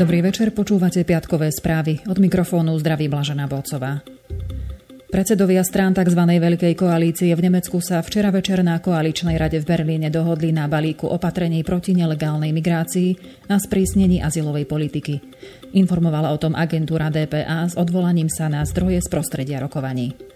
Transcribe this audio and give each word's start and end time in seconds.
Dobrý 0.00 0.24
večer, 0.24 0.48
počúvate 0.56 1.04
piatkové 1.04 1.52
správy. 1.52 2.00
Od 2.08 2.16
mikrofónu 2.16 2.72
zdraví 2.80 3.12
Blažená 3.12 3.44
Bocová. 3.44 4.00
Predsedovia 5.12 5.60
strán 5.60 5.92
tzv. 5.92 6.16
Veľkej 6.24 6.72
koalície 6.72 7.28
v 7.36 7.44
Nemecku 7.44 7.84
sa 7.84 8.00
včera 8.00 8.32
večer 8.32 8.64
na 8.64 8.80
koaličnej 8.80 9.36
rade 9.36 9.60
v 9.60 9.68
Berlíne 9.68 10.08
dohodli 10.08 10.56
na 10.56 10.64
balíku 10.72 11.04
opatrení 11.04 11.60
proti 11.68 11.92
nelegálnej 11.92 12.48
migrácii 12.48 13.10
a 13.52 13.60
sprísnení 13.60 14.24
azylovej 14.24 14.64
politiky. 14.64 15.20
Informovala 15.76 16.32
o 16.32 16.40
tom 16.40 16.56
agentúra 16.56 17.12
DPA 17.12 17.68
s 17.68 17.76
odvolaním 17.76 18.32
sa 18.32 18.48
na 18.48 18.64
zdroje 18.64 19.04
z 19.04 19.08
prostredia 19.12 19.60
rokovaní. 19.60 20.29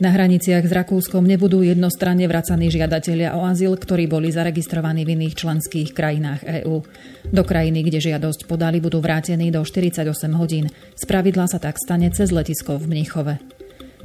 Na 0.00 0.16
hraniciach 0.16 0.64
s 0.64 0.72
Rakúskom 0.72 1.28
nebudú 1.28 1.60
jednostranne 1.60 2.24
vracaní 2.24 2.72
žiadatelia 2.72 3.36
o 3.36 3.44
azyl, 3.44 3.76
ktorí 3.76 4.08
boli 4.08 4.32
zaregistrovaní 4.32 5.04
v 5.04 5.12
iných 5.12 5.44
členských 5.44 5.92
krajinách 5.92 6.40
EÚ. 6.64 6.80
Do 7.28 7.42
krajiny, 7.44 7.84
kde 7.84 8.00
žiadosť 8.08 8.48
podali, 8.48 8.80
budú 8.80 9.04
vrátení 9.04 9.52
do 9.52 9.60
48 9.60 10.08
hodín. 10.40 10.72
Spravidla 10.96 11.52
sa 11.52 11.60
tak 11.60 11.76
stane 11.76 12.08
cez 12.16 12.32
letisko 12.32 12.80
v 12.80 12.88
Mnichove. 12.88 13.44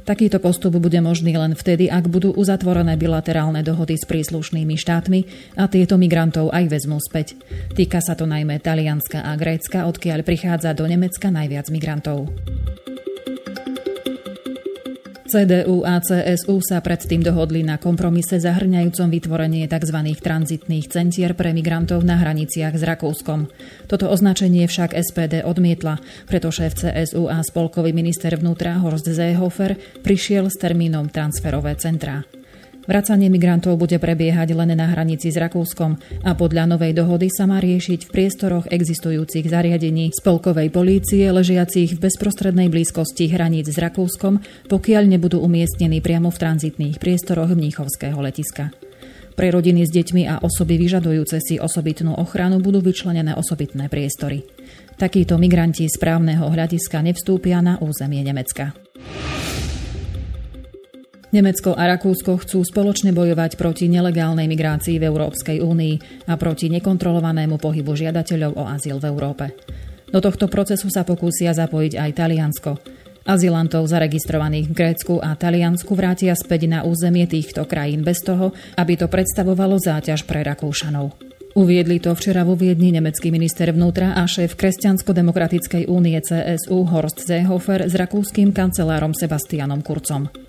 Takýto 0.04 0.36
postup 0.36 0.76
bude 0.76 1.00
možný 1.00 1.32
len 1.32 1.56
vtedy, 1.56 1.88
ak 1.88 2.12
budú 2.12 2.30
uzatvorené 2.36 3.00
bilaterálne 3.00 3.64
dohody 3.64 3.96
s 3.96 4.04
príslušnými 4.04 4.76
štátmi 4.76 5.20
a 5.56 5.64
tieto 5.64 5.96
migrantov 5.96 6.52
aj 6.52 6.76
vezmú 6.76 7.00
späť. 7.00 7.40
Týka 7.72 8.04
sa 8.04 8.12
to 8.12 8.28
najmä 8.28 8.60
Talianska 8.60 9.24
a 9.24 9.32
Grécka, 9.34 9.88
odkiaľ 9.88 10.22
prichádza 10.28 10.76
do 10.76 10.84
Nemecka 10.84 11.32
najviac 11.32 11.72
migrantov. 11.72 12.28
CDU 15.26 15.82
a 15.82 15.98
CSU 15.98 16.62
sa 16.62 16.78
predtým 16.78 17.18
dohodli 17.18 17.66
na 17.66 17.82
kompromise 17.82 18.38
zahrňajúcom 18.38 19.10
vytvorenie 19.10 19.66
tzv. 19.66 19.98
tranzitných 20.22 20.86
centier 20.86 21.34
pre 21.34 21.50
migrantov 21.50 22.06
na 22.06 22.14
hraniciach 22.14 22.78
s 22.78 22.86
Rakúskom. 22.86 23.50
Toto 23.90 24.06
označenie 24.06 24.70
však 24.70 24.94
SPD 24.94 25.42
odmietla, 25.42 25.98
preto 26.30 26.54
šéf 26.54 26.78
CSU 26.78 27.26
a 27.26 27.42
spolkový 27.42 27.90
minister 27.90 28.38
vnútra 28.38 28.78
Horst 28.78 29.10
Seehofer 29.10 29.74
prišiel 30.06 30.46
s 30.46 30.56
termínom 30.62 31.10
transferové 31.10 31.74
centrá. 31.74 32.22
Vracanie 32.86 33.26
migrantov 33.26 33.82
bude 33.82 33.98
prebiehať 33.98 34.54
len 34.54 34.70
na 34.78 34.86
hranici 34.86 35.34
s 35.34 35.36
Rakúskom 35.36 35.98
a 36.22 36.38
podľa 36.38 36.70
novej 36.70 36.94
dohody 36.94 37.26
sa 37.26 37.50
má 37.50 37.58
riešiť 37.58 38.06
v 38.06 38.12
priestoroch 38.14 38.70
existujúcich 38.70 39.50
zariadení 39.50 40.14
spolkovej 40.14 40.70
polície 40.70 41.26
ležiacich 41.26 41.98
v 41.98 42.02
bezprostrednej 42.06 42.70
blízkosti 42.70 43.26
hraníc 43.26 43.74
s 43.74 43.82
Rakúskom, 43.82 44.38
pokiaľ 44.70 45.02
nebudú 45.18 45.42
umiestnení 45.42 45.98
priamo 45.98 46.30
v 46.30 46.38
tranzitných 46.38 47.02
priestoroch 47.02 47.50
Mníchovského 47.50 48.22
letiska. 48.22 48.70
Pre 49.36 49.48
rodiny 49.52 49.84
s 49.84 49.92
deťmi 49.92 50.22
a 50.30 50.40
osoby 50.40 50.80
vyžadujúce 50.80 51.36
si 51.44 51.60
osobitnú 51.60 52.16
ochranu 52.16 52.56
budú 52.62 52.80
vyčlenené 52.80 53.36
osobitné 53.36 53.92
priestory. 53.92 54.48
Takíto 54.96 55.36
migranti 55.36 55.84
z 55.90 55.96
právneho 56.00 56.48
hľadiska 56.48 57.04
nevstúpia 57.04 57.60
na 57.60 57.76
územie 57.82 58.24
Nemecka. 58.24 58.72
Nemecko 61.36 61.76
a 61.76 61.84
Rakúsko 61.84 62.40
chcú 62.40 62.64
spoločne 62.64 63.12
bojovať 63.12 63.60
proti 63.60 63.92
nelegálnej 63.92 64.48
migrácii 64.48 64.96
v 64.96 65.04
Európskej 65.04 65.60
únii 65.60 66.24
a 66.32 66.40
proti 66.40 66.72
nekontrolovanému 66.72 67.60
pohybu 67.60 67.92
žiadateľov 67.92 68.56
o 68.56 68.64
azyl 68.64 68.96
v 68.96 69.04
Európe. 69.12 69.44
Do 70.08 70.24
tohto 70.24 70.48
procesu 70.48 70.88
sa 70.88 71.04
pokúsia 71.04 71.52
zapojiť 71.52 71.92
aj 71.92 72.10
Taliansko. 72.16 72.72
Azylantov 73.28 73.84
zaregistrovaných 73.84 74.72
v 74.72 74.76
Grécku 74.80 75.20
a 75.20 75.36
Taliansku 75.36 75.92
vrátia 75.92 76.32
späť 76.32 76.72
na 76.72 76.88
územie 76.88 77.28
týchto 77.28 77.68
krajín 77.68 78.00
bez 78.00 78.24
toho, 78.24 78.56
aby 78.80 78.96
to 78.96 79.04
predstavovalo 79.04 79.76
záťaž 79.76 80.24
pre 80.24 80.40
Rakúšanov. 80.40 81.20
Uviedli 81.52 82.00
to 82.00 82.16
včera 82.16 82.48
vo 82.48 82.56
Viedni 82.56 82.96
nemecký 82.96 83.28
minister 83.28 83.76
vnútra 83.76 84.16
a 84.16 84.24
šéf 84.24 84.56
Kresťansko-demokratickej 84.56 85.84
únie 85.88 86.16
CSU 86.16 86.88
Horst 86.88 87.28
Seehofer 87.28 87.84
s 87.84 87.92
rakúskym 87.92 88.56
kancelárom 88.56 89.12
Sebastianom 89.12 89.84
Kurcom. 89.84 90.45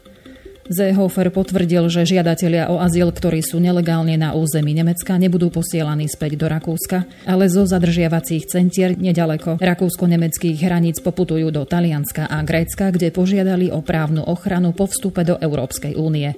Seehofer 0.68 1.32
potvrdil, 1.32 1.88
že 1.88 2.04
žiadatelia 2.04 2.68
o 2.68 2.84
azyl, 2.84 3.16
ktorí 3.16 3.40
sú 3.40 3.64
nelegálne 3.64 4.20
na 4.20 4.36
území 4.36 4.76
Nemecka, 4.76 5.16
nebudú 5.16 5.48
posielaní 5.48 6.12
späť 6.12 6.36
do 6.36 6.52
Rakúska, 6.52 7.08
ale 7.24 7.48
zo 7.48 7.64
zadržiavacích 7.64 8.52
centier 8.52 9.00
nedaleko 9.00 9.56
rakúsko-nemeckých 9.64 10.60
hraníc 10.60 11.00
poputujú 11.00 11.48
do 11.56 11.64
Talianska 11.64 12.28
a 12.28 12.44
Grécka, 12.44 12.92
kde 12.92 13.16
požiadali 13.16 13.72
o 13.72 13.80
právnu 13.80 14.28
ochranu 14.28 14.76
po 14.76 14.92
vstupe 14.92 15.24
do 15.24 15.40
Európskej 15.40 15.96
únie. 15.96 16.36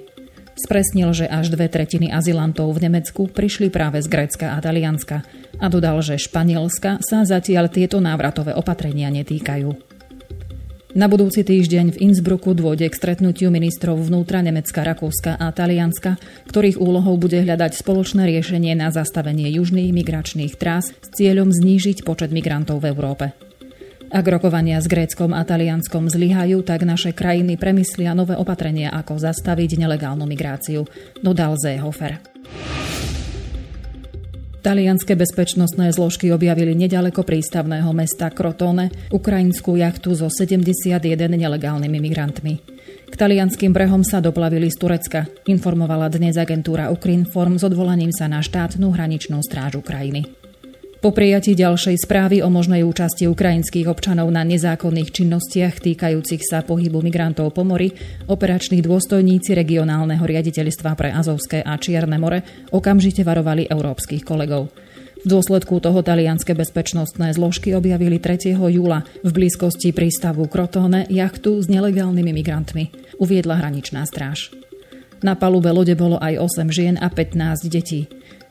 Spresnil, 0.60 1.10
že 1.16 1.26
až 1.26 1.50
dve 1.50 1.72
tretiny 1.72 2.12
azylantov 2.12 2.70
v 2.76 2.86
Nemecku 2.86 3.26
prišli 3.32 3.72
práve 3.72 3.98
z 4.04 4.12
Grécka 4.12 4.54
a 4.54 4.62
Talianska 4.62 5.24
a 5.58 5.66
dodal, 5.72 5.98
že 6.04 6.20
Španielska 6.20 7.02
sa 7.02 7.24
zatiaľ 7.24 7.72
tieto 7.72 7.98
návratové 7.98 8.52
opatrenia 8.52 9.08
netýkajú. 9.08 9.89
Na 10.90 11.06
budúci 11.06 11.46
týždeň 11.46 11.94
v 11.94 12.00
Innsbrucku 12.10 12.50
dôjde 12.50 12.90
k 12.90 12.98
stretnutiu 12.98 13.54
ministrov 13.54 13.94
vnútra 14.02 14.42
Nemecka, 14.42 14.82
Rakúska 14.82 15.38
a 15.38 15.54
Talianska, 15.54 16.18
ktorých 16.50 16.82
úlohou 16.82 17.14
bude 17.14 17.38
hľadať 17.38 17.78
spoločné 17.78 18.26
riešenie 18.26 18.74
na 18.74 18.90
zastavenie 18.90 19.46
južných 19.54 19.94
migračných 19.94 20.58
trás 20.58 20.90
s 20.90 21.08
cieľom 21.14 21.54
znížiť 21.54 22.02
počet 22.02 22.34
migrantov 22.34 22.82
v 22.82 22.90
Európe. 22.90 23.30
Ak 24.10 24.26
rokovania 24.26 24.82
s 24.82 24.90
Gréckom 24.90 25.30
a 25.30 25.46
Talianskom 25.46 26.10
zlyhajú, 26.10 26.66
tak 26.66 26.82
naše 26.82 27.14
krajiny 27.14 27.54
premyslia 27.54 28.10
nové 28.10 28.34
opatrenia, 28.34 28.90
ako 28.90 29.22
zastaviť 29.22 29.78
nelegálnu 29.78 30.26
migráciu, 30.26 30.90
dodal 31.22 31.54
Zéhofer. 31.54 32.18
Talianské 34.60 35.16
bezpečnostné 35.16 35.88
zložky 35.96 36.28
objavili 36.36 36.76
nedaleko 36.76 37.24
prístavného 37.24 37.88
mesta 37.96 38.28
Crotone 38.28 38.92
ukrajinskú 39.08 39.72
jachtu 39.80 40.12
so 40.12 40.28
71 40.28 41.00
nelegálnymi 41.32 41.96
migrantmi. 41.96 42.60
K 43.08 43.14
talianským 43.16 43.72
brehom 43.72 44.04
sa 44.04 44.20
doplavili 44.20 44.68
z 44.68 44.76
Turecka, 44.76 45.20
informovala 45.48 46.12
dnes 46.12 46.36
agentúra 46.36 46.92
Ukrinform 46.92 47.56
s 47.56 47.64
odvolaním 47.64 48.12
sa 48.12 48.28
na 48.28 48.44
štátnu 48.44 48.92
hraničnú 48.92 49.40
stráž 49.40 49.80
Ukrajiny. 49.80 50.39
Po 51.00 51.16
prijatí 51.16 51.56
ďalšej 51.56 52.04
správy 52.04 52.44
o 52.44 52.52
možnej 52.52 52.84
účasti 52.84 53.24
ukrajinských 53.24 53.88
občanov 53.88 54.28
na 54.28 54.44
nezákonných 54.44 55.08
činnostiach 55.08 55.80
týkajúcich 55.80 56.44
sa 56.44 56.60
pohybu 56.60 57.00
migrantov 57.00 57.56
po 57.56 57.64
mori, 57.64 57.96
operační 58.28 58.84
dôstojníci 58.84 59.56
regionálneho 59.56 60.20
riaditeľstva 60.20 60.92
pre 61.00 61.08
Azovské 61.16 61.64
a 61.64 61.80
Čierne 61.80 62.20
more 62.20 62.44
okamžite 62.68 63.24
varovali 63.24 63.64
európskych 63.72 64.28
kolegov. 64.28 64.76
V 65.24 65.26
dôsledku 65.28 65.80
toho 65.80 66.04
talianske 66.04 66.52
bezpečnostné 66.52 67.32
zložky 67.32 67.72
objavili 67.72 68.20
3. 68.20 68.60
júla 68.60 69.00
v 69.24 69.30
blízkosti 69.32 69.96
prístavu 69.96 70.44
Crotone 70.52 71.08
jachtu 71.08 71.64
s 71.64 71.68
nelegálnymi 71.72 72.32
migrantmi, 72.44 73.16
uviedla 73.16 73.56
hraničná 73.56 74.04
stráž. 74.04 74.52
Na 75.24 75.32
palube 75.32 75.72
lode 75.72 75.96
bolo 75.96 76.20
aj 76.20 76.60
8 76.60 76.68
žien 76.68 77.00
a 77.00 77.08
15 77.08 77.72
detí. 77.72 78.04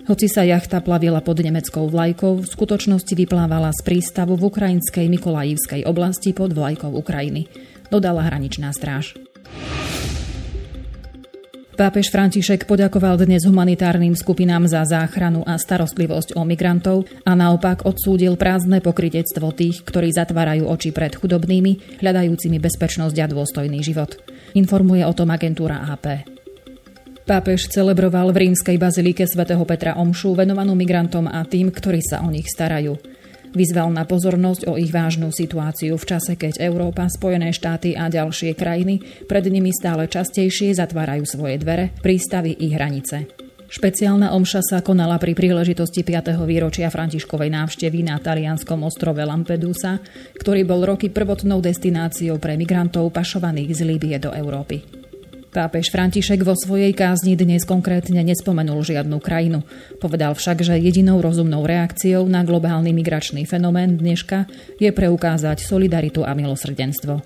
Hoci 0.10 0.26
sa 0.26 0.42
jachta 0.42 0.82
plavila 0.82 1.22
pod 1.22 1.38
nemeckou 1.38 1.86
vlajkou, 1.86 2.42
v 2.42 2.50
skutočnosti 2.50 3.14
vyplávala 3.14 3.70
z 3.70 3.86
prístavu 3.86 4.34
v 4.34 4.50
ukrajinskej 4.50 5.06
Mikolajivskej 5.06 5.86
oblasti 5.86 6.34
pod 6.34 6.50
vlajkou 6.50 6.90
Ukrajiny, 6.90 7.46
dodala 7.94 8.26
hraničná 8.26 8.74
stráž. 8.74 9.14
Pápež 11.78 12.10
František 12.10 12.66
poďakoval 12.66 13.22
dnes 13.22 13.46
humanitárnym 13.46 14.18
skupinám 14.18 14.66
za 14.66 14.82
záchranu 14.82 15.46
a 15.46 15.62
starostlivosť 15.62 16.34
o 16.34 16.42
migrantov 16.42 17.06
a 17.22 17.38
naopak 17.38 17.86
odsúdil 17.86 18.34
prázdne 18.34 18.82
pokrytectvo 18.82 19.54
tých, 19.54 19.86
ktorí 19.86 20.10
zatvárajú 20.10 20.66
oči 20.74 20.90
pred 20.90 21.14
chudobnými, 21.14 22.02
hľadajúcimi 22.02 22.58
bezpečnosť 22.58 23.16
a 23.22 23.26
dôstojný 23.30 23.80
život. 23.86 24.18
Informuje 24.58 25.06
o 25.06 25.14
tom 25.14 25.30
agentúra 25.30 25.86
AP. 25.86 26.39
Pápež 27.30 27.70
celebroval 27.70 28.34
v 28.34 28.50
rímskej 28.50 28.82
bazilike 28.82 29.22
svätého 29.30 29.62
Petra 29.62 29.94
Omšu 30.02 30.34
venovanú 30.34 30.74
migrantom 30.74 31.30
a 31.30 31.46
tým, 31.46 31.70
ktorí 31.70 32.02
sa 32.02 32.26
o 32.26 32.34
nich 32.34 32.50
starajú. 32.50 32.98
Vyzval 33.54 33.94
na 33.94 34.02
pozornosť 34.02 34.66
o 34.66 34.82
ich 34.82 34.90
vážnu 34.90 35.30
situáciu 35.30 35.94
v 35.94 36.08
čase, 36.10 36.34
keď 36.34 36.58
Európa, 36.58 37.06
Spojené 37.06 37.54
štáty 37.54 37.94
a 37.94 38.10
ďalšie 38.10 38.58
krajiny 38.58 39.06
pred 39.30 39.46
nimi 39.46 39.70
stále 39.70 40.10
častejšie 40.10 40.74
zatvárajú 40.74 41.30
svoje 41.30 41.62
dvere, 41.62 41.94
prístavy 42.02 42.58
i 42.66 42.74
hranice. 42.74 43.30
Špeciálna 43.70 44.34
omša 44.34 44.66
sa 44.66 44.78
konala 44.82 45.22
pri 45.22 45.38
príležitosti 45.38 46.02
5. 46.02 46.34
výročia 46.50 46.90
Františkovej 46.90 47.54
návštevy 47.54 48.10
na 48.10 48.18
talianskom 48.18 48.82
ostrove 48.82 49.22
Lampedusa, 49.22 50.02
ktorý 50.34 50.66
bol 50.66 50.82
roky 50.82 51.14
prvotnou 51.14 51.62
destináciou 51.62 52.42
pre 52.42 52.58
migrantov 52.58 53.14
pašovaných 53.14 53.78
z 53.78 53.82
Líbie 53.86 54.18
do 54.18 54.34
Európy. 54.34 55.09
Pápež 55.50 55.90
František 55.90 56.46
vo 56.46 56.54
svojej 56.54 56.94
kázni 56.94 57.34
dnes 57.34 57.66
konkrétne 57.66 58.22
nespomenul 58.22 58.86
žiadnu 58.86 59.18
krajinu. 59.18 59.66
Povedal 59.98 60.38
však, 60.38 60.62
že 60.62 60.78
jedinou 60.78 61.26
rozumnou 61.26 61.66
reakciou 61.66 62.22
na 62.30 62.46
globálny 62.46 62.94
migračný 62.94 63.50
fenomén 63.50 63.98
dneška 63.98 64.46
je 64.78 64.94
preukázať 64.94 65.66
solidaritu 65.66 66.22
a 66.22 66.38
milosrdenstvo. 66.38 67.26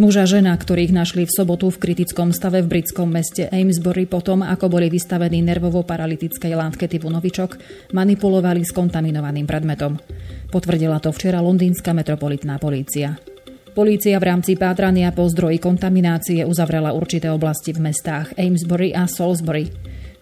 Muž 0.00 0.14
a 0.16 0.24
žena, 0.24 0.56
ktorých 0.56 0.96
našli 0.96 1.28
v 1.28 1.32
sobotu 1.36 1.68
v 1.68 1.76
kritickom 1.76 2.32
stave 2.32 2.64
v 2.64 2.80
britskom 2.80 3.12
meste 3.12 3.44
Amesbury 3.52 4.08
potom, 4.08 4.48
ako 4.48 4.72
boli 4.72 4.88
vystavení 4.88 5.44
nervovo-paralytickej 5.44 6.56
látke 6.56 6.88
typu 6.88 7.12
novičok, 7.12 7.60
manipulovali 7.92 8.64
s 8.64 8.72
kontaminovaným 8.72 9.44
predmetom. 9.44 10.00
Potvrdila 10.48 11.04
to 11.04 11.12
včera 11.12 11.44
londýnska 11.44 11.92
metropolitná 11.92 12.56
polícia. 12.56 13.35
Polícia 13.76 14.16
v 14.16 14.32
rámci 14.32 14.56
pátrania 14.56 15.12
po 15.12 15.28
zdroji 15.28 15.60
kontaminácie 15.60 16.48
uzavrela 16.48 16.96
určité 16.96 17.28
oblasti 17.28 17.76
v 17.76 17.92
mestách 17.92 18.32
Amesbury 18.40 18.96
a 18.96 19.04
Salisbury. 19.04 19.68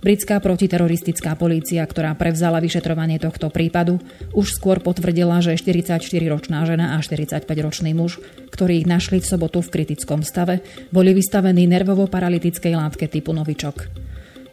Britská 0.02 0.42
protiteroristická 0.42 1.38
polícia, 1.38 1.86
ktorá 1.86 2.18
prevzala 2.18 2.58
vyšetrovanie 2.58 3.22
tohto 3.22 3.54
prípadu, 3.54 4.02
už 4.34 4.58
skôr 4.58 4.82
potvrdila, 4.82 5.38
že 5.38 5.54
44-ročná 5.54 6.66
žena 6.66 6.98
a 6.98 7.00
45-ročný 7.00 7.94
muž, 7.94 8.18
ktorých 8.50 8.90
našli 8.90 9.22
v 9.22 9.30
sobotu 9.30 9.62
v 9.62 9.70
kritickom 9.70 10.26
stave, 10.26 10.58
boli 10.90 11.14
vystavení 11.14 11.70
nervovo-paralytickej 11.70 12.74
látke 12.74 13.06
typu 13.06 13.30
novičok. 13.30 13.86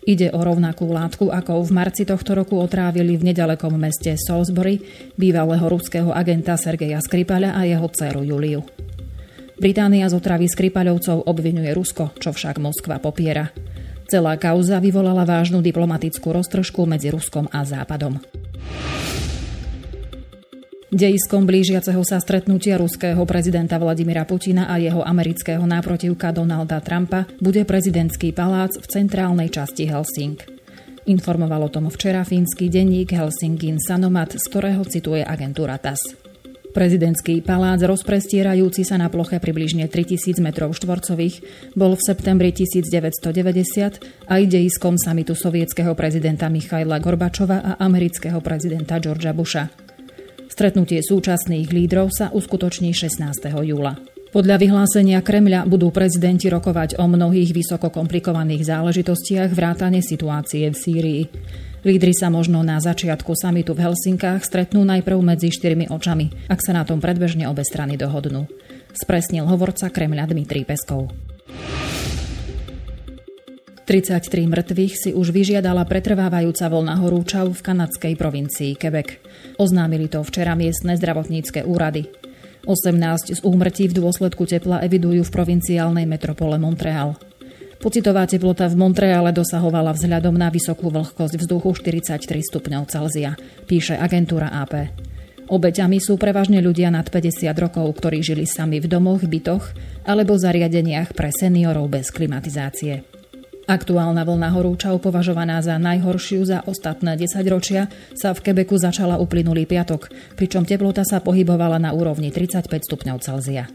Ide 0.06 0.30
o 0.30 0.46
rovnakú 0.46 0.86
látku, 0.86 1.34
ako 1.34 1.66
v 1.66 1.74
marci 1.74 2.06
tohto 2.06 2.38
roku 2.38 2.54
otrávili 2.62 3.18
v 3.18 3.34
nedalekom 3.34 3.74
meste 3.82 4.14
Salisbury 4.14 4.78
bývalého 5.18 5.66
ruského 5.66 6.14
agenta 6.14 6.54
Sergeja 6.54 7.02
Skripaľa 7.02 7.58
a 7.58 7.66
jeho 7.66 7.90
dceru 7.90 8.22
Juliu. 8.22 8.62
Británia 9.62 10.10
z 10.10 10.18
otravy 10.18 10.50
Skripaľovcov 10.50 11.30
obvinuje 11.30 11.70
Rusko, 11.78 12.18
čo 12.18 12.34
však 12.34 12.58
Moskva 12.58 12.98
popiera. 12.98 13.54
Celá 14.10 14.34
kauza 14.42 14.82
vyvolala 14.82 15.22
vážnu 15.22 15.62
diplomatickú 15.62 16.34
roztržku 16.34 16.90
medzi 16.90 17.14
Ruskom 17.14 17.46
a 17.54 17.62
Západom. 17.62 18.18
Dejiskom 20.90 21.46
blížiaceho 21.46 22.02
sa 22.02 22.18
stretnutia 22.18 22.82
ruského 22.82 23.22
prezidenta 23.30 23.78
Vladimira 23.78 24.26
Putina 24.26 24.66
a 24.66 24.82
jeho 24.82 25.06
amerického 25.06 25.62
náprotivka 25.62 26.34
Donalda 26.34 26.82
Trumpa 26.82 27.30
bude 27.38 27.62
prezidentský 27.62 28.34
palác 28.34 28.82
v 28.82 28.90
centrálnej 28.90 29.54
časti 29.54 29.86
Helsing. 29.86 30.42
Informoval 31.06 31.70
o 31.70 31.74
tom 31.74 31.86
včera 31.94 32.26
fínsky 32.26 32.66
denník 32.66 33.14
Helsingin 33.14 33.78
Sanomat, 33.78 34.34
z 34.42 34.46
ktorého 34.50 34.82
cituje 34.90 35.22
agentúra 35.22 35.78
TAS. 35.78 36.31
Prezidentský 36.72 37.44
palác, 37.44 37.84
rozprestierajúci 37.84 38.88
sa 38.88 38.96
na 38.96 39.12
ploche 39.12 39.44
približne 39.44 39.92
3000 39.92 40.40
m 40.40 40.50
štvorcových, 40.56 41.36
bol 41.76 42.00
v 42.00 42.02
septembri 42.02 42.56
1990 42.56 44.32
aj 44.32 44.42
dejiskom 44.48 44.96
samitu 44.96 45.36
sovietského 45.36 45.92
prezidenta 46.00 46.48
Michaila 46.48 47.04
Gorbačova 47.04 47.60
a 47.60 47.72
amerického 47.76 48.40
prezidenta 48.40 49.04
Georgia 49.04 49.36
Busha. 49.36 49.68
Stretnutie 50.48 51.04
súčasných 51.04 51.76
lídrov 51.76 52.08
sa 52.16 52.32
uskutoční 52.32 52.96
16. 52.96 53.52
júla. 53.68 54.00
Podľa 54.32 54.56
vyhlásenia 54.64 55.20
Kremľa 55.20 55.68
budú 55.68 55.92
prezidenti 55.92 56.48
rokovať 56.48 56.96
o 56.96 57.06
mnohých 57.08 57.52
vysoko 57.52 57.92
komplikovaných 57.92 58.64
záležitostiach 58.64 59.52
vrátane 59.52 60.00
situácie 60.00 60.72
v 60.72 60.76
Sýrii. 60.76 61.22
Lídry 61.82 62.14
sa 62.14 62.30
možno 62.30 62.62
na 62.62 62.78
začiatku 62.78 63.34
samitu 63.34 63.74
v 63.74 63.90
Helsinkách 63.90 64.46
stretnú 64.46 64.86
najprv 64.86 65.18
medzi 65.18 65.50
štyrmi 65.50 65.90
očami, 65.90 66.30
ak 66.46 66.62
sa 66.62 66.78
na 66.78 66.86
tom 66.86 67.02
predbežne 67.02 67.50
obe 67.50 67.66
strany 67.66 67.98
dohodnú. 67.98 68.46
Spresnil 68.94 69.50
hovorca 69.50 69.90
Kremľa 69.90 70.30
Dmitrij 70.30 70.70
Peskov. 70.70 71.10
33 73.90 74.46
mŕtvych 74.46 74.94
si 74.94 75.10
už 75.10 75.34
vyžiadala 75.34 75.82
pretrvávajúca 75.90 76.70
voľna 76.70 77.02
horúčav 77.02 77.50
v 77.50 77.66
kanadskej 77.66 78.14
provincii 78.14 78.78
Quebec. 78.78 79.18
Oznámili 79.58 80.06
to 80.06 80.22
včera 80.22 80.54
miestne 80.54 80.94
zdravotnícke 80.94 81.66
úrady. 81.66 82.06
18 82.70 83.34
z 83.34 83.42
úmrtí 83.42 83.90
v 83.90 83.98
dôsledku 83.98 84.46
tepla 84.46 84.86
evidujú 84.86 85.26
v 85.26 85.34
provinciálnej 85.34 86.06
metropole 86.06 86.62
Montreal. 86.62 87.31
Pocitová 87.82 88.30
teplota 88.30 88.70
v 88.70 88.78
Montreale 88.78 89.34
dosahovala 89.34 89.98
vzhľadom 89.98 90.38
na 90.38 90.54
vysokú 90.54 90.94
vlhkosť 90.94 91.34
vzduchu 91.42 91.74
43 91.82 92.22
stupňov 92.30 92.86
Celzia, 92.86 93.34
píše 93.66 93.98
agentúra 93.98 94.54
AP. 94.54 94.94
Obeťami 95.50 95.98
sú 95.98 96.22
prevažne 96.22 96.62
ľudia 96.62 96.94
nad 96.94 97.10
50 97.10 97.50
rokov, 97.58 97.90
ktorí 97.98 98.22
žili 98.22 98.46
sami 98.46 98.78
v 98.78 98.86
domoch, 98.86 99.26
bytoch 99.26 99.74
alebo 100.06 100.38
zariadeniach 100.38 101.18
pre 101.18 101.34
seniorov 101.34 101.90
bez 101.90 102.14
klimatizácie. 102.14 103.02
Aktuálna 103.66 104.30
vlna 104.30 104.54
horúčav, 104.54 105.02
považovaná 105.02 105.58
za 105.66 105.82
najhoršiu 105.82 106.46
za 106.46 106.62
ostatné 106.70 107.18
10 107.18 107.42
ročia, 107.50 107.90
sa 108.14 108.38
v 108.38 108.46
Kebeku 108.46 108.78
začala 108.78 109.18
uplynulý 109.18 109.66
piatok, 109.66 110.14
pričom 110.38 110.70
teplota 110.70 111.02
sa 111.02 111.18
pohybovala 111.18 111.82
na 111.82 111.98
úrovni 111.98 112.30
35 112.30 112.70
stupňov 112.86 113.18
Celzia. 113.26 113.66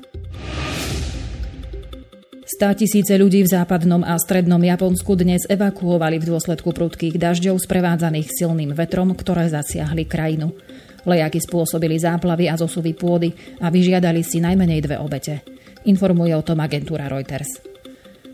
Stá 2.56 2.73
tisíce 2.73 3.12
ľudí 3.20 3.44
v 3.44 3.53
západnom 3.53 4.00
a 4.00 4.17
strednom 4.17 4.56
Japonsku 4.56 5.12
dnes 5.12 5.44
evakuovali 5.44 6.17
v 6.17 6.32
dôsledku 6.32 6.73
prudkých 6.73 7.20
dažďov 7.20 7.61
sprevádzaných 7.61 8.32
silným 8.32 8.73
vetrom, 8.73 9.12
ktoré 9.12 9.53
zasiahli 9.53 10.08
krajinu. 10.08 10.56
Lejaky 11.05 11.37
spôsobili 11.37 12.00
záplavy 12.00 12.49
a 12.49 12.56
zosuvy 12.56 12.97
pôdy 12.97 13.37
a 13.61 13.69
vyžiadali 13.69 14.25
si 14.25 14.41
najmenej 14.41 14.88
dve 14.88 14.97
obete. 14.97 15.44
Informuje 15.85 16.32
o 16.32 16.41
tom 16.41 16.64
agentúra 16.64 17.12
Reuters. 17.12 17.61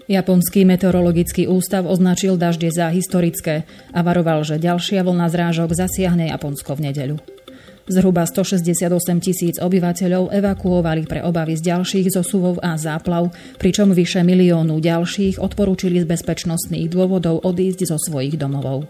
Japonský 0.06 0.62
meteorologický 0.70 1.50
ústav 1.50 1.82
označil 1.82 2.38
dažde 2.38 2.70
za 2.70 2.94
historické 2.94 3.66
a 3.90 4.06
varoval, 4.06 4.46
že 4.46 4.62
ďalšia 4.62 5.02
vlna 5.02 5.26
zrážok 5.34 5.74
zasiahne 5.74 6.30
Japonsko 6.30 6.78
v 6.78 6.94
nedeľu. 6.94 7.41
Zhruba 7.90 8.22
168 8.22 8.86
tisíc 9.18 9.58
obyvateľov 9.58 10.30
evakuovali 10.30 11.02
pre 11.10 11.26
obavy 11.26 11.58
z 11.58 11.74
ďalších 11.74 12.14
zosuvov 12.14 12.62
a 12.62 12.78
záplav, 12.78 13.34
pričom 13.58 13.90
vyše 13.90 14.22
miliónu 14.22 14.78
ďalších 14.78 15.42
odporúčili 15.42 15.98
z 15.98 16.06
bezpečnostných 16.06 16.86
dôvodov 16.86 17.42
odísť 17.42 17.90
zo 17.90 17.98
svojich 17.98 18.38
domovov. 18.38 18.86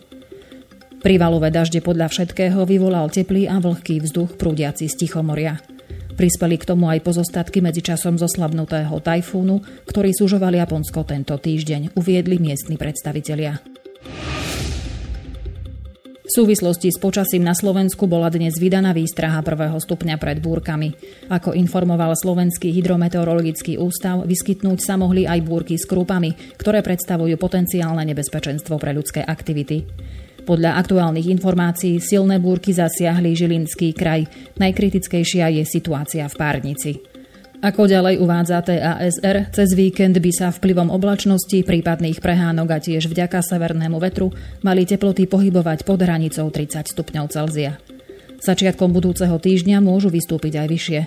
Privalové 1.00 1.48
dažde 1.50 1.80
podľa 1.80 2.12
všetkého 2.12 2.62
vyvolal 2.68 3.08
teplý 3.08 3.48
a 3.48 3.58
vlhký 3.58 4.04
vzduch 4.04 4.36
prúdiaci 4.36 4.86
z 4.86 4.94
Tichomoria. 4.94 5.58
Prispeli 6.12 6.60
k 6.60 6.68
tomu 6.68 6.92
aj 6.92 7.00
pozostatky 7.00 7.64
medzičasom 7.64 8.20
zoslabnutého 8.20 8.92
tajfúnu, 9.00 9.88
ktorý 9.88 10.12
súžoval 10.12 10.52
Japonsko 10.52 11.08
tento 11.08 11.34
týždeň, 11.40 11.96
uviedli 11.96 12.36
miestni 12.36 12.76
predstavitelia. 12.76 13.58
V 16.32 16.48
súvislosti 16.48 16.88
s 16.88 16.96
počasím 16.96 17.44
na 17.44 17.52
Slovensku 17.52 18.08
bola 18.08 18.32
dnes 18.32 18.56
vydaná 18.56 18.96
výstraha 18.96 19.44
prvého 19.44 19.76
stupňa 19.76 20.16
pred 20.16 20.40
búrkami. 20.40 20.96
Ako 21.28 21.52
informoval 21.52 22.16
Slovenský 22.16 22.72
hydrometeorologický 22.72 23.76
ústav, 23.76 24.24
vyskytnúť 24.24 24.80
sa 24.80 24.96
mohli 24.96 25.28
aj 25.28 25.44
búrky 25.44 25.76
s 25.76 25.84
krúpami, 25.84 26.32
ktoré 26.56 26.80
predstavujú 26.80 27.36
potenciálne 27.36 28.00
nebezpečenstvo 28.08 28.80
pre 28.80 28.96
ľudské 28.96 29.20
aktivity. 29.20 29.84
Podľa 30.48 30.80
aktuálnych 30.80 31.28
informácií 31.28 32.00
silné 32.00 32.40
búrky 32.40 32.72
zasiahli 32.72 33.36
Žilinský 33.36 33.92
kraj. 33.92 34.24
Najkritickejšia 34.56 35.52
je 35.52 35.68
situácia 35.68 36.24
v 36.32 36.38
Párnici. 36.40 37.11
Ako 37.62 37.86
ďalej 37.86 38.18
uvádza 38.18 38.58
TASR, 38.58 39.54
cez 39.54 39.70
víkend 39.78 40.18
by 40.18 40.34
sa 40.34 40.50
vplyvom 40.50 40.90
oblačnosti, 40.90 41.62
prípadných 41.62 42.18
prehánok 42.18 42.68
a 42.74 42.82
tiež 42.82 43.06
vďaka 43.06 43.38
severnému 43.38 44.02
vetru 44.02 44.34
mali 44.66 44.82
teploty 44.82 45.30
pohybovať 45.30 45.86
pod 45.86 46.02
hranicou 46.02 46.50
30 46.50 46.90
stupňov 46.90 47.30
Celzia. 47.30 47.78
Začiatkom 48.42 48.90
budúceho 48.90 49.38
týždňa 49.38 49.78
môžu 49.78 50.10
vystúpiť 50.10 50.58
aj 50.58 50.66
vyššie. 50.74 51.00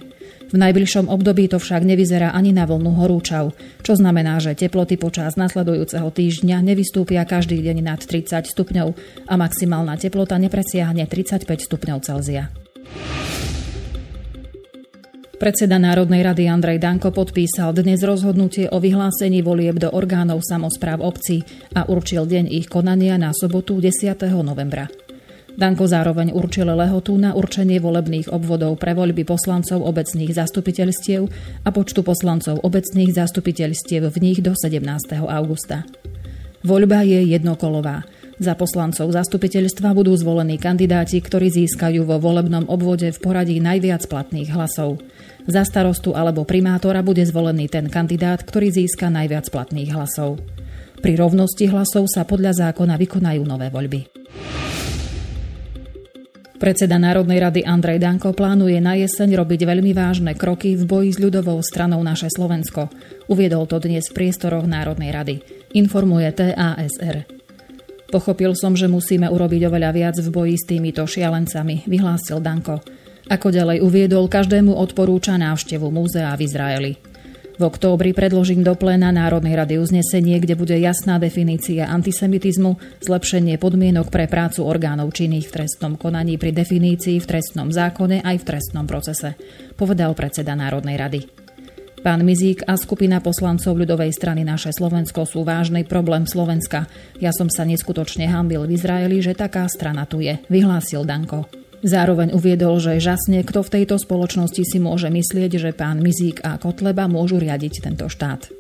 V 0.46 0.56
najbližšom 0.56 1.12
období 1.12 1.52
to 1.52 1.60
však 1.60 1.84
nevyzerá 1.84 2.32
ani 2.32 2.56
na 2.56 2.64
vlnu 2.64 3.04
horúčav, 3.04 3.52
čo 3.84 4.00
znamená, 4.00 4.40
že 4.40 4.56
teploty 4.56 4.96
počas 4.96 5.36
nasledujúceho 5.36 6.08
týždňa 6.08 6.64
nevystúpia 6.64 7.28
každý 7.28 7.60
deň 7.60 7.84
nad 7.84 8.00
30 8.00 8.32
stupňov 8.48 8.96
a 9.28 9.34
maximálna 9.36 10.00
teplota 10.00 10.40
nepresiahne 10.40 11.04
35 11.04 11.68
stupňov 11.68 12.00
Celzia. 12.00 12.48
Predseda 15.36 15.76
Národnej 15.76 16.24
rady 16.24 16.48
Andrej 16.48 16.80
Danko 16.80 17.12
podpísal 17.12 17.76
dnes 17.76 18.00
rozhodnutie 18.08 18.72
o 18.72 18.80
vyhlásení 18.80 19.44
volieb 19.44 19.76
do 19.76 19.92
orgánov 19.92 20.40
samozpráv 20.40 21.04
obcí 21.04 21.44
a 21.76 21.84
určil 21.92 22.24
deň 22.24 22.48
ich 22.48 22.72
konania 22.72 23.20
na 23.20 23.36
sobotu 23.36 23.84
10. 23.84 24.16
novembra. 24.40 24.88
Danko 25.60 25.92
zároveň 25.92 26.32
určil 26.32 26.72
lehotu 26.72 27.20
na 27.20 27.36
určenie 27.36 27.84
volebných 27.84 28.32
obvodov 28.32 28.80
pre 28.80 28.96
voľby 28.96 29.28
poslancov 29.28 29.84
obecných 29.84 30.32
zastupiteľstiev 30.32 31.28
a 31.68 31.70
počtu 31.72 32.00
poslancov 32.00 32.64
obecných 32.64 33.12
zastupiteľstiev 33.12 34.08
v 34.08 34.18
nich 34.24 34.40
do 34.40 34.56
17. 34.56 34.88
augusta. 35.20 35.84
Voľba 36.64 37.04
je 37.04 37.36
jednokolová. 37.36 38.08
Za 38.36 38.52
poslancov 38.52 39.16
zastupiteľstva 39.16 39.96
budú 39.96 40.12
zvolení 40.20 40.60
kandidáti, 40.60 41.24
ktorí 41.24 41.48
získajú 41.56 42.04
vo 42.04 42.20
volebnom 42.20 42.68
obvode 42.68 43.08
v 43.08 43.20
poradí 43.24 43.64
najviac 43.64 44.04
platných 44.12 44.52
hlasov. 44.52 45.00
Za 45.48 45.64
starostu 45.64 46.12
alebo 46.12 46.44
primátora 46.44 47.00
bude 47.00 47.24
zvolený 47.24 47.72
ten 47.72 47.88
kandidát, 47.88 48.44
ktorý 48.44 48.76
získa 48.76 49.08
najviac 49.08 49.48
platných 49.48 49.96
hlasov. 49.96 50.44
Pri 51.00 51.16
rovnosti 51.16 51.64
hlasov 51.72 52.12
sa 52.12 52.28
podľa 52.28 52.68
zákona 52.68 53.00
vykonajú 53.00 53.42
nové 53.48 53.72
voľby. 53.72 54.02
Predseda 56.56 56.96
Národnej 57.00 57.40
rady 57.40 57.62
Andrej 57.68 58.00
Danko 58.00 58.32
plánuje 58.32 58.80
na 58.80 58.96
jeseň 59.00 59.38
robiť 59.44 59.68
veľmi 59.68 59.92
vážne 59.92 60.34
kroky 60.36 60.76
v 60.76 60.84
boji 60.88 61.10
s 61.16 61.22
ľudovou 61.24 61.60
stranou 61.64 62.00
naše 62.04 62.32
Slovensko. 62.32 62.92
Uviedol 63.32 63.68
to 63.68 63.80
dnes 63.80 64.08
v 64.12 64.16
priestoroch 64.24 64.68
Národnej 64.68 65.12
rady. 65.12 65.36
Informuje 65.76 66.32
TASR. 66.32 67.45
Pochopil 68.16 68.56
som, 68.56 68.80
že 68.80 68.88
musíme 68.88 69.28
urobiť 69.28 69.68
oveľa 69.68 69.92
viac 69.92 70.16
v 70.16 70.32
boji 70.32 70.56
s 70.56 70.64
týmito 70.64 71.04
šialencami, 71.04 71.84
vyhlásil 71.84 72.40
Danko. 72.40 72.80
Ako 73.28 73.52
ďalej 73.52 73.84
uviedol, 73.84 74.32
každému 74.32 74.72
odporúča 74.72 75.36
návštevu 75.36 75.92
múzea 75.92 76.32
v 76.40 76.48
Izraeli. 76.48 76.92
V 77.60 77.64
októbri 77.68 78.16
predložím 78.16 78.64
do 78.64 78.72
pléna 78.80 79.12
Národnej 79.12 79.60
rady 79.60 79.84
uznesenie, 79.84 80.40
kde 80.40 80.56
bude 80.56 80.80
jasná 80.80 81.20
definícia 81.20 81.92
antisemitizmu, 81.92 83.04
zlepšenie 83.04 83.60
podmienok 83.60 84.08
pre 84.08 84.32
prácu 84.32 84.64
orgánov 84.64 85.12
činných 85.12 85.52
v 85.52 85.56
trestnom 85.60 86.00
konaní 86.00 86.40
pri 86.40 86.56
definícii 86.56 87.20
v 87.20 87.28
trestnom 87.28 87.68
zákone 87.68 88.24
aj 88.24 88.36
v 88.40 88.48
trestnom 88.48 88.88
procese, 88.88 89.36
povedal 89.76 90.16
predseda 90.16 90.56
Národnej 90.56 90.96
rady. 90.96 91.45
Pán 92.06 92.22
Mizík 92.22 92.62
a 92.70 92.78
skupina 92.78 93.18
poslancov 93.18 93.74
ľudovej 93.82 94.14
strany 94.14 94.46
Naše 94.46 94.70
Slovensko 94.78 95.26
sú 95.26 95.42
vážny 95.42 95.90
problém 95.90 96.30
Slovenska. 96.30 96.86
Ja 97.18 97.34
som 97.34 97.50
sa 97.50 97.66
neskutočne 97.66 98.30
hambil 98.30 98.62
v 98.70 98.78
Izraeli, 98.78 99.26
že 99.26 99.34
taká 99.34 99.66
strana 99.66 100.06
tu 100.06 100.22
je, 100.22 100.38
vyhlásil 100.46 101.02
Danko. 101.02 101.50
Zároveň 101.82 102.30
uviedol, 102.38 102.78
že 102.78 103.02
žasne, 103.02 103.42
kto 103.42 103.66
v 103.66 103.82
tejto 103.82 103.98
spoločnosti 103.98 104.62
si 104.62 104.78
môže 104.78 105.10
myslieť, 105.10 105.58
že 105.58 105.74
pán 105.74 105.98
Mizík 105.98 106.46
a 106.46 106.62
Kotleba 106.62 107.10
môžu 107.10 107.42
riadiť 107.42 107.90
tento 107.90 108.06
štát. 108.06 108.54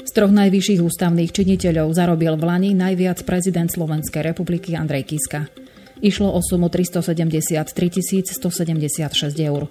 Z 0.00 0.10
troch 0.16 0.32
najvyšších 0.32 0.80
ústavných 0.80 1.28
činiteľov 1.28 1.92
zarobil 1.92 2.40
v 2.40 2.44
Lani 2.48 2.70
najviac 2.72 3.20
prezident 3.28 3.68
Slovenskej 3.68 4.32
republiky 4.32 4.72
Andrej 4.72 5.12
Kiska. 5.12 5.44
Išlo 6.00 6.32
o 6.32 6.40
sumu 6.40 6.72
373 6.72 8.32
176 8.32 9.12
eur. 9.44 9.68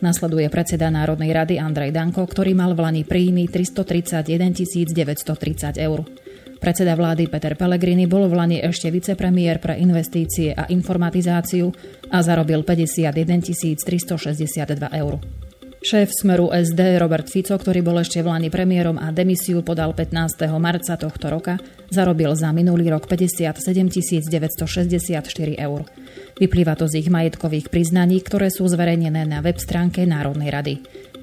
Nasleduje 0.00 0.48
predseda 0.48 0.88
Národnej 0.88 1.28
rady 1.28 1.60
Andrej 1.60 1.92
Danko, 1.92 2.24
ktorý 2.24 2.56
mal 2.56 2.72
v 2.72 2.80
Lani 2.88 3.02
príjmy 3.04 3.52
331 3.52 4.92
930 4.96 5.76
eur. 5.76 6.08
Predseda 6.56 6.96
vlády 6.96 7.28
Peter 7.28 7.52
Pellegrini 7.52 8.08
bol 8.08 8.24
v 8.28 8.36
Lani 8.36 8.58
ešte 8.64 8.88
vicepremiér 8.88 9.60
pre 9.60 9.76
investície 9.76 10.56
a 10.56 10.68
informatizáciu 10.72 11.72
a 12.12 12.24
zarobil 12.24 12.64
51 12.64 13.12
362 13.80 15.00
eur. 15.04 15.39
Šéf 15.80 16.12
Smeru 16.12 16.52
SD 16.52 17.00
Robert 17.00 17.32
Fico, 17.32 17.56
ktorý 17.56 17.80
bol 17.80 18.04
ešte 18.04 18.20
v 18.20 18.28
Lani 18.28 18.52
premiérom 18.52 19.00
a 19.00 19.08
demisiu 19.16 19.64
podal 19.64 19.96
15. 19.96 20.44
marca 20.60 20.92
tohto 21.00 21.32
roka, 21.32 21.56
zarobil 21.88 22.36
za 22.36 22.52
minulý 22.52 22.92
rok 22.92 23.08
57 23.08 23.88
964 24.28 25.24
eur. 25.56 25.80
Vyplýva 26.36 26.76
to 26.76 26.84
z 26.84 27.00
ich 27.00 27.08
majetkových 27.08 27.72
priznaní, 27.72 28.20
ktoré 28.20 28.52
sú 28.52 28.68
zverejnené 28.68 29.24
na 29.24 29.40
web 29.40 29.56
stránke 29.56 30.04
Národnej 30.04 30.52
rady. 30.52 30.74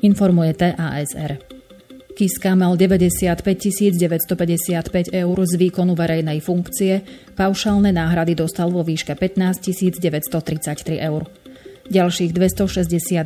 Informuje 0.01 0.57
TASR. 0.57 1.37
Kiska 2.17 2.57
mal 2.57 2.73
95 2.81 3.45
955 3.45 5.13
eur 5.13 5.37
z 5.45 5.53
výkonu 5.53 5.93
verejnej 5.93 6.41
funkcie, 6.41 7.05
paušálne 7.37 7.93
náhrady 7.93 8.33
dostal 8.33 8.73
vo 8.73 8.81
výške 8.81 9.13
15 9.13 10.01
933 10.01 10.97
eur. 10.97 11.29
Ďalších 11.87 12.35
261 12.35 13.23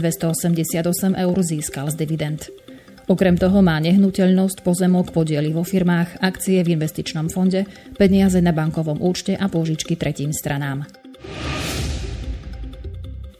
288 0.00 1.12
eur 1.12 1.36
získal 1.44 1.92
z 1.92 1.96
dividend. 2.00 2.48
Okrem 3.04 3.36
toho 3.36 3.60
má 3.60 3.76
nehnuteľnosť, 3.84 4.64
pozemok, 4.64 5.12
podiely 5.12 5.52
vo 5.52 5.60
firmách, 5.60 6.24
akcie 6.24 6.64
v 6.64 6.80
investičnom 6.80 7.28
fonde, 7.28 7.68
peniaze 8.00 8.40
na 8.40 8.56
bankovom 8.56 8.96
účte 8.96 9.36
a 9.36 9.44
pôžičky 9.44 10.00
tretím 10.00 10.32
stranám. 10.32 10.88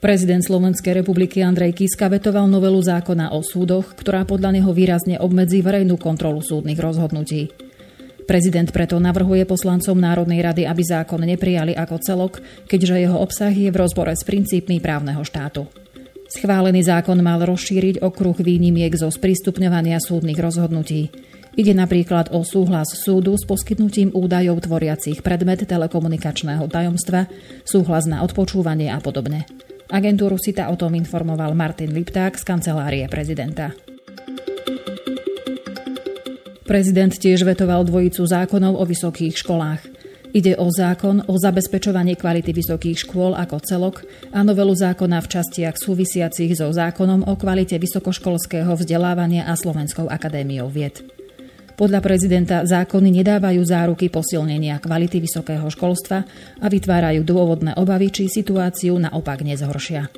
Prezident 0.05 0.45
Slovenskej 0.45 1.01
republiky 1.01 1.41
Andrej 1.41 1.73
Kiska 1.79 2.13
vetoval 2.13 2.45
novelu 2.51 2.83
zákona 2.83 3.33
o 3.33 3.41
súdoch, 3.41 3.97
ktorá 3.97 4.29
podľa 4.29 4.61
neho 4.61 4.75
výrazne 4.77 5.17
obmedzí 5.17 5.65
verejnú 5.65 5.97
kontrolu 5.97 6.45
súdnych 6.45 6.77
rozhodnutí. 6.77 7.72
Prezident 8.23 8.71
preto 8.71 9.03
navrhuje 9.03 9.43
poslancom 9.45 9.99
Národnej 9.99 10.41
rady, 10.41 10.63
aby 10.65 10.83
zákon 10.83 11.21
neprijali 11.21 11.75
ako 11.75 11.97
celok, 11.99 12.33
keďže 12.71 13.03
jeho 13.03 13.19
obsah 13.19 13.53
je 13.53 13.69
v 13.69 13.77
rozbore 13.77 14.15
s 14.15 14.23
princípmi 14.23 14.79
právneho 14.79 15.27
štátu. 15.27 15.67
Schválený 16.33 16.81
zákon 16.81 17.21
mal 17.21 17.45
rozšíriť 17.45 18.01
okruh 18.01 18.39
výnimiek 18.41 18.97
zo 18.97 19.13
sprístupňovania 19.13 20.01
súdnych 20.01 20.41
rozhodnutí. 20.41 21.13
Ide 21.53 21.77
napríklad 21.77 22.33
o 22.33 22.41
súhlas 22.41 22.97
súdu 22.97 23.37
s 23.37 23.45
poskytnutím 23.45 24.09
údajov 24.17 24.65
tvoriacich 24.65 25.21
predmet 25.21 25.69
telekomunikačného 25.69 26.65
tajomstva, 26.73 27.29
súhlas 27.69 28.09
na 28.09 28.25
odpočúvanie 28.25 28.89
a 28.89 28.97
podobne. 29.05 29.45
Agentúru 29.93 30.41
SITA 30.41 30.73
o 30.73 30.77
tom 30.81 30.97
informoval 30.97 31.53
Martin 31.53 31.93
Lipták 31.93 32.41
z 32.41 32.45
kancelárie 32.49 33.05
prezidenta. 33.13 33.77
Prezident 36.73 37.13
tiež 37.13 37.45
vetoval 37.45 37.85
dvojicu 37.85 38.25
zákonov 38.25 38.81
o 38.81 38.85
vysokých 38.89 39.45
školách. 39.45 39.85
Ide 40.33 40.57
o 40.57 40.73
zákon 40.73 41.21
o 41.29 41.37
zabezpečovaní 41.37 42.17
kvality 42.17 42.49
vysokých 42.49 43.05
škôl 43.05 43.37
ako 43.37 43.61
celok 43.61 44.09
a 44.33 44.41
novelu 44.41 44.73
zákona 44.73 45.21
v 45.21 45.31
častiach 45.37 45.77
súvisiacich 45.77 46.57
so 46.57 46.73
zákonom 46.73 47.29
o 47.29 47.37
kvalite 47.37 47.77
vysokoškolského 47.77 48.73
vzdelávania 48.73 49.45
a 49.45 49.53
Slovenskou 49.53 50.09
akadémiou 50.09 50.73
vied. 50.73 51.05
Podľa 51.77 52.01
prezidenta 52.01 52.65
zákony 52.65 53.21
nedávajú 53.21 53.61
záruky 53.69 54.09
posilnenia 54.09 54.81
kvality 54.81 55.21
vysokého 55.21 55.69
školstva 55.69 56.25
a 56.57 56.67
vytvárajú 56.73 57.21
dôvodné 57.21 57.77
obavy, 57.77 58.09
či 58.09 58.33
situáciu 58.33 58.97
naopak 58.97 59.45
nezhoršia. 59.45 60.09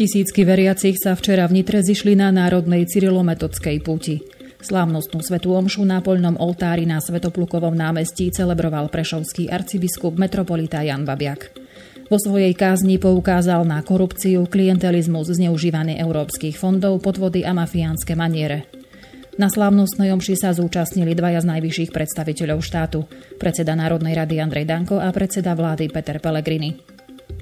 Tisícky 0.00 0.48
veriacich 0.48 0.96
sa 0.96 1.12
včera 1.12 1.44
v 1.44 1.60
Nitre 1.60 1.84
zišli 1.84 2.16
na 2.16 2.32
Národnej 2.32 2.88
cyrilometodskej 2.88 3.84
púti. 3.84 4.24
Slávnostnú 4.64 5.20
svetú 5.20 5.52
omšu 5.52 5.84
na 5.84 6.00
poľnom 6.00 6.40
oltári 6.40 6.88
na 6.88 7.04
Svetoplukovom 7.04 7.76
námestí 7.76 8.32
celebroval 8.32 8.88
prešovský 8.88 9.52
arcibiskup 9.52 10.16
metropolita 10.16 10.80
Jan 10.80 11.04
Babiak. 11.04 11.52
Vo 12.08 12.16
svojej 12.16 12.56
kázni 12.56 12.96
poukázal 12.96 13.68
na 13.68 13.84
korupciu, 13.84 14.48
klientelizmus, 14.48 15.36
zneužívanie 15.36 16.00
európskych 16.00 16.56
fondov, 16.56 17.04
podvody 17.04 17.44
a 17.44 17.52
mafiánske 17.52 18.16
maniere. 18.16 18.72
Na 19.36 19.52
slávnostnej 19.52 20.16
omši 20.16 20.32
sa 20.32 20.56
zúčastnili 20.56 21.12
dvaja 21.12 21.44
z 21.44 21.52
najvyšších 21.52 21.92
predstaviteľov 21.92 22.64
štátu, 22.64 23.04
predseda 23.36 23.76
Národnej 23.76 24.16
rady 24.16 24.40
Andrej 24.40 24.64
Danko 24.64 24.96
a 24.96 25.12
predseda 25.12 25.52
vlády 25.52 25.92
Peter 25.92 26.16
Pellegrini. 26.24 26.89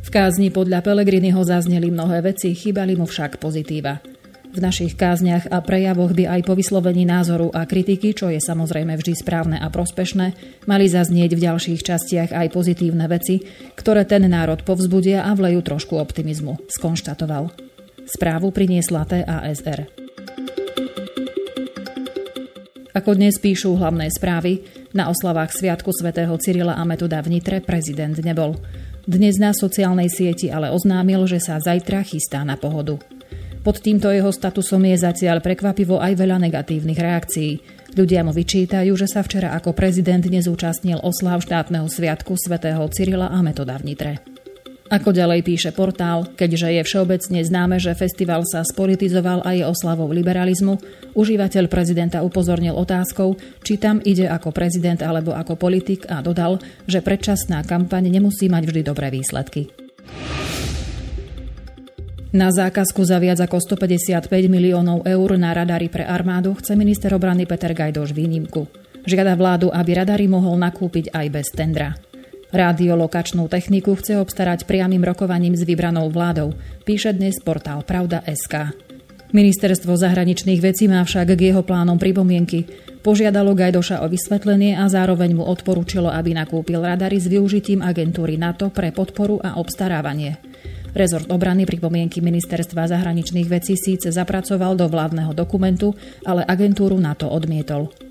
V 0.09 0.17
kázni 0.17 0.49
podľa 0.49 0.81
Pellegriniho 0.81 1.37
zazneli 1.45 1.93
mnohé 1.93 2.25
veci, 2.25 2.57
chýbali 2.57 2.97
mu 2.97 3.05
však 3.05 3.37
pozitíva. 3.37 4.00
V 4.49 4.57
našich 4.57 4.97
kázniach 4.97 5.53
a 5.53 5.61
prejavoch 5.61 6.17
by 6.17 6.25
aj 6.33 6.49
po 6.49 6.57
vyslovení 6.57 7.05
názoru 7.05 7.53
a 7.53 7.69
kritiky, 7.69 8.17
čo 8.17 8.33
je 8.33 8.41
samozrejme 8.41 8.97
vždy 8.97 9.12
správne 9.12 9.61
a 9.61 9.69
prospešné, 9.69 10.33
mali 10.65 10.88
zaznieť 10.88 11.37
v 11.37 11.45
ďalších 11.45 11.85
častiach 11.85 12.31
aj 12.33 12.49
pozitívne 12.49 13.05
veci, 13.05 13.45
ktoré 13.77 14.09
ten 14.09 14.25
národ 14.25 14.65
povzbudia 14.65 15.29
a 15.29 15.37
vlejú 15.37 15.61
trošku 15.61 16.00
optimizmu, 16.00 16.57
skonštatoval. 16.73 17.53
Správu 18.09 18.49
priniesla 18.49 19.05
TASR. 19.05 19.93
Ako 22.97 23.12
dnes 23.12 23.37
píšu 23.37 23.77
hlavné 23.77 24.09
správy, 24.09 24.65
na 24.97 25.12
oslavách 25.12 25.53
Sviatku 25.53 25.93
svätého 25.93 26.33
Cyrila 26.41 26.81
a 26.81 26.83
Metoda 26.88 27.21
v 27.21 27.37
Nitre 27.37 27.61
prezident 27.61 28.17
nebol. 28.25 28.57
Dnes 29.09 29.41
na 29.41 29.57
sociálnej 29.57 30.12
sieti 30.12 30.53
ale 30.53 30.69
oznámil, 30.69 31.25
že 31.25 31.41
sa 31.41 31.57
zajtra 31.57 32.05
chystá 32.05 32.45
na 32.45 32.61
pohodu. 32.61 33.00
Pod 33.65 33.81
týmto 33.81 34.12
jeho 34.12 34.29
statusom 34.29 34.85
je 34.85 35.00
zatiaľ 35.00 35.41
prekvapivo 35.41 35.97
aj 35.97 36.12
veľa 36.12 36.37
negatívnych 36.37 37.00
reakcií. 37.00 37.53
Ľudia 37.97 38.21
mu 38.21 38.37
vyčítajú, 38.37 38.93
že 39.00 39.09
sa 39.09 39.25
včera 39.25 39.57
ako 39.57 39.73
prezident 39.73 40.21
nezúčastnil 40.21 41.00
oslav 41.00 41.41
štátneho 41.41 41.88
sviatku 41.88 42.37
svätého 42.37 42.85
Cyrila 42.93 43.33
a 43.33 43.41
Metoda 43.41 43.81
v 43.81 43.97
Nitre. 43.97 44.12
Ako 44.88 45.12
ďalej 45.12 45.45
píše 45.45 45.71
portál, 45.76 46.25
keďže 46.33 46.80
je 46.80 46.80
všeobecne 46.80 47.45
známe, 47.45 47.76
že 47.76 47.92
festival 47.92 48.40
sa 48.49 48.64
spolitizoval 48.64 49.45
a 49.45 49.52
je 49.52 49.68
oslavou 49.68 50.09
liberalizmu, 50.09 50.80
užívateľ 51.12 51.68
prezidenta 51.68 52.25
upozornil 52.25 52.73
otázkou, 52.73 53.37
či 53.61 53.76
tam 53.76 54.00
ide 54.00 54.25
ako 54.25 54.49
prezident 54.49 55.04
alebo 55.04 55.37
ako 55.37 55.61
politik 55.61 56.09
a 56.09 56.25
dodal, 56.25 56.57
že 56.88 57.04
predčasná 57.04 57.68
kampaň 57.68 58.09
nemusí 58.09 58.49
mať 58.49 58.64
vždy 58.64 58.80
dobré 58.80 59.12
výsledky. 59.12 59.68
Na 62.33 62.49
zákazku 62.49 63.04
za 63.04 63.21
viac 63.21 63.45
ako 63.45 63.61
155 63.61 64.25
miliónov 64.49 65.04
eur 65.04 65.28
na 65.37 65.52
radary 65.52 65.92
pre 65.92 66.09
armádu 66.09 66.57
chce 66.57 66.73
minister 66.80 67.12
obrany 67.12 67.45
Peter 67.45 67.76
Gajdoš 67.76 68.16
výnimku. 68.16 68.64
Žiada 69.04 69.37
vládu, 69.37 69.68
aby 69.68 70.00
radary 70.00 70.28
mohol 70.28 70.57
nakúpiť 70.57 71.12
aj 71.12 71.26
bez 71.28 71.49
tendra. 71.52 72.08
Radiolokačnú 72.49 73.45
techniku 73.45 73.93
chce 73.93 74.17
obstarať 74.17 74.64
priamým 74.64 75.05
rokovaním 75.05 75.52
s 75.52 75.69
vybranou 75.69 76.09
vládou, 76.09 76.57
píše 76.88 77.12
dnes 77.12 77.37
portál 77.45 77.85
Pravda.sk. 77.85 78.73
Ministerstvo 79.37 79.93
zahraničných 79.93 80.57
vecí 80.57 80.88
má 80.88 81.05
však 81.05 81.37
k 81.37 81.52
jeho 81.52 81.61
plánom 81.61 82.00
pripomienky. 82.00 82.64
Požiadalo 83.05 83.52
Gajdoša 83.52 84.00
o 84.00 84.09
vysvetlenie 84.09 84.81
a 84.81 84.88
zároveň 84.88 85.37
mu 85.37 85.45
odporúčilo, 85.45 86.09
aby 86.09 86.33
nakúpil 86.33 86.81
radary 86.81 87.21
s 87.21 87.28
využitím 87.28 87.85
agentúry 87.85 88.40
NATO 88.40 88.73
pre 88.73 88.97
podporu 88.97 89.37
a 89.45 89.61
obstarávanie. 89.61 90.40
Rezort 90.97 91.28
obrany 91.28 91.69
pripomienky 91.69 92.25
ministerstva 92.25 92.88
zahraničných 92.88 93.45
vecí 93.45 93.76
síce 93.76 94.09
zapracoval 94.09 94.73
do 94.73 94.88
vládneho 94.88 95.37
dokumentu, 95.37 95.93
ale 96.25 96.49
agentúru 96.49 96.97
NATO 96.97 97.28
odmietol. 97.28 98.08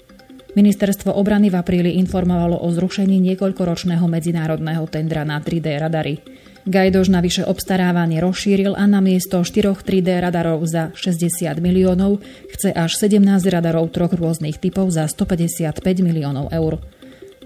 Ministerstvo 0.55 1.11
obrany 1.11 1.51
v 1.51 1.59
apríli 1.59 1.99
informovalo 1.99 2.61
o 2.63 2.67
zrušení 2.71 3.19
niekoľkoročného 3.19 4.05
medzinárodného 4.07 4.87
tendra 4.87 5.27
na 5.27 5.43
3D 5.43 5.75
radary. 5.75 6.23
Gajdoš 6.67 7.07
navyše 7.07 7.47
obstarávanie 7.47 8.19
rozšíril 8.19 8.75
a 8.75 8.83
na 8.87 8.99
miesto 8.99 9.39
4 9.39 9.71
3D 9.87 10.19
radarov 10.19 10.67
za 10.67 10.91
60 10.91 11.63
miliónov 11.63 12.19
chce 12.51 12.75
až 12.75 12.91
17 12.99 13.23
radarov 13.47 13.87
troch 13.95 14.11
rôznych 14.11 14.59
typov 14.59 14.91
za 14.91 15.07
155 15.07 15.79
miliónov 16.03 16.51
eur. 16.51 16.83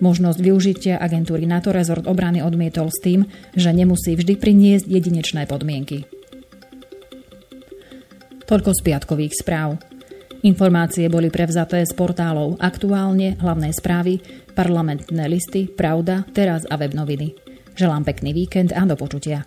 Možnosť 0.01 0.39
využitia 0.41 0.96
agentúry 0.98 1.46
NATO 1.46 1.70
rezort 1.70 2.10
obrany 2.10 2.41
odmietol 2.41 2.89
s 2.89 2.98
tým, 2.98 3.29
že 3.53 3.70
nemusí 3.70 4.17
vždy 4.17 4.34
priniesť 4.41 4.89
jedinečné 4.89 5.46
podmienky. 5.46 6.10
Toľko 8.50 8.74
z 8.74 8.79
piatkových 8.81 9.38
správ. 9.38 9.90
Informácie 10.41 11.05
boli 11.05 11.29
prevzaté 11.29 11.86
z 11.86 11.93
portálov 11.93 12.57
Aktuálne, 12.57 13.38
hlavné 13.38 13.69
správy, 13.77 14.17
parlamentné 14.57 15.29
listy, 15.29 15.69
Pravda, 15.69 16.25
Teraz 16.33 16.65
a 16.65 16.81
web 16.81 16.98
noviny. 16.98 17.38
Želám 17.77 18.01
pekný 18.10 18.33
víkend 18.33 18.74
a 18.74 18.81
do 18.89 18.98
počutia. 18.98 19.45